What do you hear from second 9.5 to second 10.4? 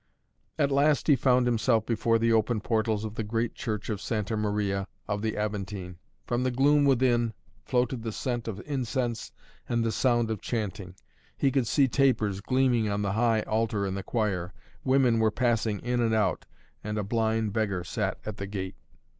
and the sound